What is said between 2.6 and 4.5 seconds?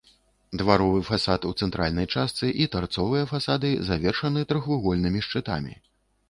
і тарцовыя фасады завершаны